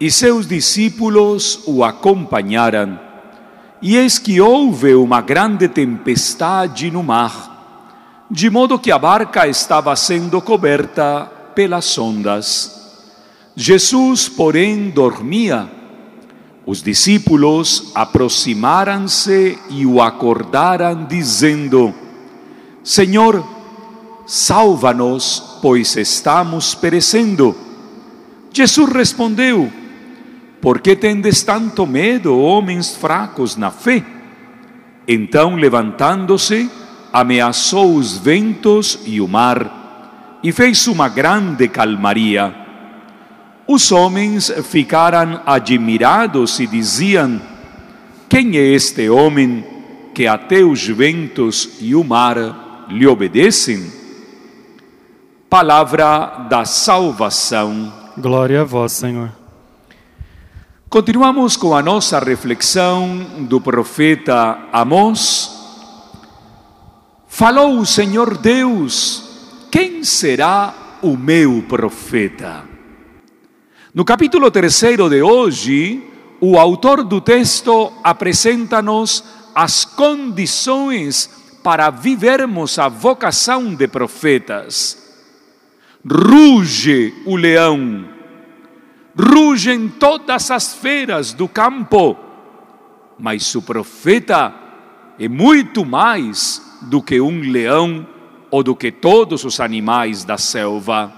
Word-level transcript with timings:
e 0.00 0.10
seus 0.10 0.46
discípulos 0.46 1.60
o 1.66 1.84
acompanharam. 1.84 2.98
E 3.80 3.96
eis 3.96 4.18
que 4.18 4.40
houve 4.40 4.94
uma 4.94 5.20
grande 5.20 5.68
tempestade 5.68 6.90
no 6.90 7.02
mar, 7.02 8.24
de 8.30 8.48
modo 8.48 8.78
que 8.78 8.90
a 8.90 8.98
barca 8.98 9.46
estava 9.46 9.94
sendo 9.94 10.40
coberta 10.40 11.30
pelas 11.54 11.96
ondas. 11.98 12.82
Jesus, 13.54 14.28
porém, 14.28 14.90
dormia. 14.90 15.70
Os 16.66 16.82
discípulos 16.82 17.92
aproximaram-se 17.94 19.58
e 19.68 19.84
o 19.84 20.00
acordaram, 20.00 21.04
dizendo: 21.04 21.94
Senhor, 22.82 23.46
salva-nos, 24.26 25.58
pois 25.60 25.94
estamos 25.96 26.74
perecendo. 26.74 27.54
Jesus 28.50 28.90
respondeu: 28.90 29.70
Por 30.64 30.80
que 30.80 30.96
tendes 30.96 31.42
tanto 31.42 31.86
medo, 31.86 32.40
homens 32.40 32.96
fracos 32.96 33.54
na 33.54 33.70
fé? 33.70 34.02
Então, 35.06 35.56
levantando-se, 35.56 36.70
ameaçou 37.12 37.94
os 37.94 38.16
ventos 38.16 38.98
e 39.04 39.20
o 39.20 39.28
mar, 39.28 40.40
e 40.42 40.50
fez 40.52 40.86
uma 40.86 41.06
grande 41.06 41.68
calmaria. 41.68 42.54
Os 43.68 43.92
homens 43.92 44.50
ficaram 44.70 45.38
admirados 45.44 46.58
e 46.58 46.66
diziam: 46.66 47.38
Quem 48.26 48.56
é 48.56 48.62
este 48.62 49.10
homem 49.10 49.62
que 50.14 50.26
até 50.26 50.64
os 50.64 50.88
ventos 50.88 51.76
e 51.78 51.94
o 51.94 52.02
mar 52.02 52.86
lhe 52.88 53.06
obedecem? 53.06 53.92
Palavra 55.50 56.46
da 56.48 56.64
salvação. 56.64 57.92
Glória 58.16 58.62
a 58.62 58.64
vós, 58.64 58.92
Senhor. 58.92 59.43
Continuamos 60.94 61.56
com 61.56 61.74
a 61.74 61.82
nossa 61.82 62.20
reflexão 62.20 63.18
do 63.48 63.60
profeta 63.60 64.68
Amós. 64.72 65.50
Falou 67.26 67.80
o 67.80 67.84
Senhor 67.84 68.38
Deus: 68.38 69.66
Quem 69.72 70.04
será 70.04 70.72
o 71.02 71.16
meu 71.16 71.64
profeta? 71.68 72.62
No 73.92 74.04
capítulo 74.04 74.52
terceiro 74.52 75.10
de 75.10 75.20
hoje, 75.20 76.00
o 76.40 76.56
autor 76.56 77.02
do 77.02 77.20
texto 77.20 77.92
apresenta-nos 78.04 79.24
as 79.52 79.84
condições 79.84 81.28
para 81.60 81.90
vivermos 81.90 82.78
a 82.78 82.88
vocação 82.88 83.74
de 83.74 83.88
profetas. 83.88 84.96
Ruge 86.08 87.12
o 87.26 87.34
leão, 87.34 88.13
rugem 89.18 89.88
todas 89.88 90.50
as 90.50 90.74
feras 90.74 91.32
do 91.32 91.48
campo, 91.48 92.16
mas 93.18 93.54
o 93.54 93.62
profeta 93.62 94.54
é 95.18 95.28
muito 95.28 95.84
mais 95.84 96.78
do 96.82 97.00
que 97.00 97.20
um 97.20 97.40
leão 97.40 98.06
ou 98.50 98.62
do 98.62 98.74
que 98.74 98.90
todos 98.90 99.44
os 99.44 99.60
animais 99.60 100.24
da 100.24 100.36
selva. 100.36 101.12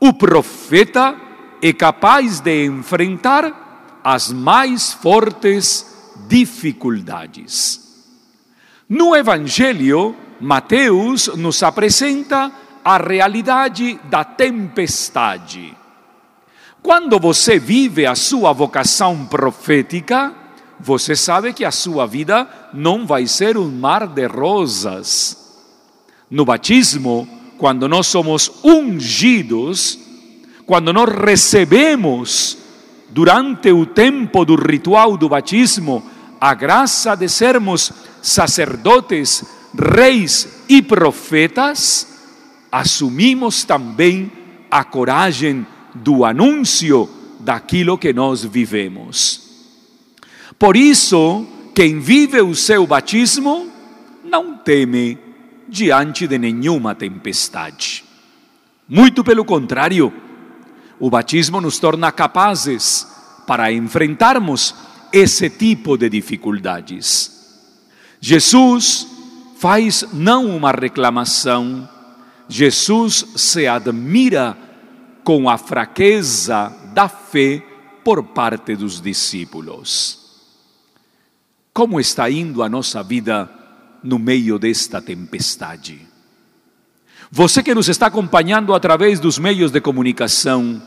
O 0.00 0.12
profeta 0.12 1.16
é 1.60 1.72
capaz 1.72 2.40
de 2.40 2.66
enfrentar 2.66 4.00
as 4.02 4.32
mais 4.32 4.92
fortes 4.92 6.12
dificuldades. 6.28 7.86
No 8.88 9.14
Evangelho, 9.14 10.16
Mateus 10.40 11.26
nos 11.36 11.62
apresenta 11.62 12.50
a 12.84 12.96
realidade 12.96 14.00
da 14.04 14.24
tempestade. 14.24 15.76
Quando 16.82 17.18
você 17.18 17.58
vive 17.58 18.06
a 18.06 18.14
sua 18.14 18.52
vocação 18.52 19.26
profética, 19.26 20.34
você 20.80 21.16
sabe 21.16 21.52
que 21.52 21.64
a 21.64 21.70
sua 21.70 22.06
vida 22.06 22.48
não 22.72 23.06
vai 23.06 23.26
ser 23.26 23.56
um 23.56 23.70
mar 23.70 24.06
de 24.06 24.26
rosas. 24.26 25.36
No 26.30 26.44
batismo, 26.44 27.28
quando 27.58 27.88
nós 27.88 28.06
somos 28.06 28.50
ungidos, 28.62 29.98
quando 30.64 30.92
nós 30.92 31.08
recebemos 31.08 32.58
durante 33.10 33.72
o 33.72 33.84
tempo 33.84 34.44
do 34.44 34.54
ritual 34.54 35.16
do 35.16 35.28
batismo 35.28 36.04
a 36.40 36.54
graça 36.54 37.16
de 37.16 37.28
sermos 37.28 37.92
sacerdotes, 38.22 39.44
reis 39.74 40.64
e 40.68 40.80
profetas, 40.80 42.06
assumimos 42.70 43.64
também 43.64 44.30
a 44.70 44.84
coragem 44.84 45.66
do 46.02 46.24
anúncio 46.24 47.08
daquilo 47.40 47.98
que 47.98 48.12
nós 48.12 48.44
vivemos. 48.44 49.48
Por 50.58 50.76
isso, 50.76 51.46
quem 51.74 52.00
vive 52.00 52.40
o 52.40 52.54
seu 52.54 52.86
batismo 52.86 53.70
não 54.24 54.56
teme 54.56 55.18
diante 55.68 56.26
de 56.26 56.38
nenhuma 56.38 56.94
tempestade. 56.94 58.04
Muito 58.88 59.22
pelo 59.22 59.44
contrário, 59.44 60.12
o 60.98 61.10
batismo 61.10 61.60
nos 61.60 61.78
torna 61.78 62.10
capazes 62.10 63.06
para 63.46 63.72
enfrentarmos 63.72 64.74
esse 65.12 65.48
tipo 65.48 65.96
de 65.96 66.08
dificuldades. 66.08 67.38
Jesus 68.20 69.06
faz 69.58 70.04
não 70.12 70.56
uma 70.56 70.72
reclamação, 70.72 71.88
Jesus 72.48 73.26
se 73.36 73.66
admira 73.66 74.56
com 75.28 75.46
a 75.50 75.58
fraqueza 75.58 76.74
da 76.94 77.06
fé 77.06 77.62
por 78.02 78.28
parte 78.28 78.74
dos 78.74 78.98
discípulos. 78.98 80.40
Como 81.70 82.00
está 82.00 82.30
indo 82.30 82.62
a 82.62 82.68
nossa 82.70 83.02
vida 83.02 83.50
no 84.02 84.18
meio 84.18 84.58
desta 84.58 85.02
tempestade? 85.02 86.00
Você 87.30 87.62
que 87.62 87.74
nos 87.74 87.90
está 87.90 88.06
acompanhando 88.06 88.72
através 88.72 89.20
dos 89.20 89.38
meios 89.38 89.70
de 89.70 89.82
comunicação, 89.82 90.82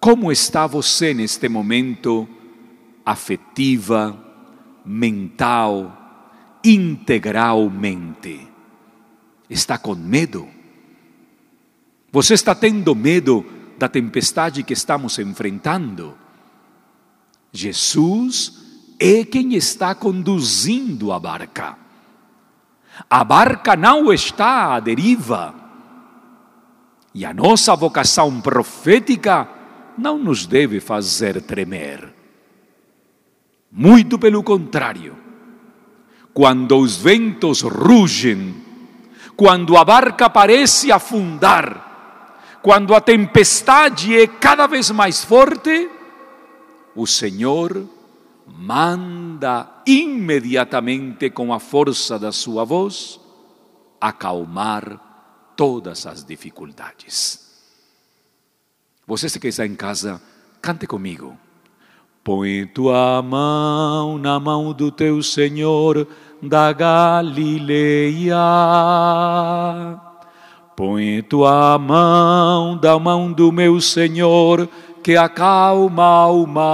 como 0.00 0.32
está 0.32 0.66
você 0.66 1.12
neste 1.12 1.50
momento 1.50 2.26
afetiva, 3.04 4.18
mental, 4.86 6.30
integralmente? 6.64 8.48
Está 9.50 9.76
com 9.76 9.94
medo? 9.94 10.59
Você 12.12 12.34
está 12.34 12.54
tendo 12.54 12.94
medo 12.94 13.46
da 13.78 13.88
tempestade 13.88 14.64
que 14.64 14.72
estamos 14.72 15.18
enfrentando? 15.18 16.18
Jesus 17.52 18.60
é 18.98 19.24
quem 19.24 19.54
está 19.54 19.94
conduzindo 19.94 21.12
a 21.12 21.20
barca. 21.20 21.78
A 23.08 23.22
barca 23.22 23.76
não 23.76 24.12
está 24.12 24.74
à 24.74 24.80
deriva. 24.80 25.54
E 27.14 27.24
a 27.24 27.32
nossa 27.32 27.74
vocação 27.76 28.40
profética 28.40 29.48
não 29.96 30.18
nos 30.18 30.46
deve 30.46 30.80
fazer 30.80 31.40
tremer. 31.42 32.12
Muito 33.70 34.18
pelo 34.18 34.42
contrário. 34.42 35.16
Quando 36.34 36.76
os 36.76 36.96
ventos 36.96 37.62
rugem, 37.62 38.54
quando 39.36 39.76
a 39.76 39.84
barca 39.84 40.28
parece 40.28 40.92
afundar, 40.92 41.89
quando 42.62 42.94
a 42.94 43.00
tempestade 43.00 44.18
é 44.18 44.26
cada 44.26 44.66
vez 44.66 44.90
mais 44.90 45.24
forte, 45.24 45.90
o 46.94 47.06
Senhor 47.06 47.86
manda 48.46 49.82
imediatamente 49.86 51.30
com 51.30 51.52
a 51.52 51.58
força 51.58 52.18
da 52.18 52.32
sua 52.32 52.64
voz 52.64 53.20
acalmar 54.00 55.52
todas 55.56 56.06
as 56.06 56.24
dificuldades. 56.24 57.48
Você 59.06 59.38
que 59.38 59.48
está 59.48 59.66
em 59.66 59.74
casa, 59.74 60.20
cante 60.60 60.86
comigo. 60.86 61.36
Põe 62.22 62.66
tua 62.66 63.22
mão 63.22 64.18
na 64.18 64.38
mão 64.38 64.72
do 64.72 64.92
teu 64.92 65.22
Senhor 65.22 66.06
da 66.42 66.72
Galileia. 66.72 68.36
Põe 70.76 71.22
tua 71.22 71.78
mão 71.78 72.76
da 72.76 72.98
mão 72.98 73.32
do 73.32 73.52
meu 73.52 73.80
Senhor 73.80 74.68
que 75.02 75.16
acalma 75.16 76.26
o 76.26 76.46
mar. 76.46 76.70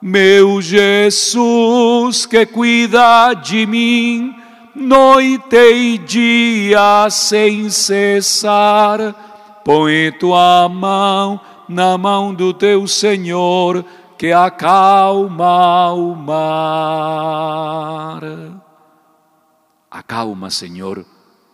Meu 0.00 0.62
Jesus 0.62 2.26
que 2.26 2.46
cuida 2.46 3.34
de 3.34 3.66
mim, 3.66 4.34
noite 4.74 5.56
e 5.56 5.98
dia 5.98 7.08
sem 7.10 7.70
cessar, 7.70 9.14
põe 9.64 10.12
tua 10.12 10.68
mão 10.68 11.40
na 11.68 11.98
mão 11.98 12.32
do 12.32 12.52
teu 12.54 12.86
Senhor 12.86 13.84
que 14.16 14.32
acalma 14.32 15.92
o 15.92 16.14
mar. 16.14 17.56
Acalma, 19.90 20.50
Senhor, 20.50 21.04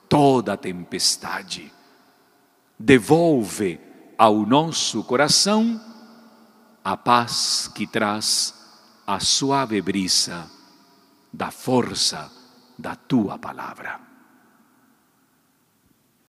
toda 0.08 0.56
tempestade 0.56 1.72
devolve 2.78 3.80
ao 4.18 4.44
nosso 4.46 5.04
coração 5.04 5.80
a 6.84 6.96
paz 6.96 7.70
que 7.74 7.86
traz 7.86 8.54
a 9.06 9.20
suave 9.20 9.80
brisa 9.80 10.50
da 11.32 11.50
força 11.50 12.30
da 12.78 12.94
tua 12.96 13.38
palavra. 13.38 14.11